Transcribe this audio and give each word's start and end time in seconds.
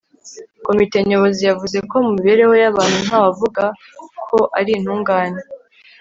komite 0.65 0.97
nyobozi 1.09 1.41
yavuze 1.49 1.77
ko 1.89 1.95
mu 2.05 2.09
mibereho 2.17 2.53
y'abantu, 2.61 2.97
nta 3.05 3.17
wavuga 3.25 3.63
ko 4.27 4.37
ari 4.59 4.71
intungane 4.77 5.39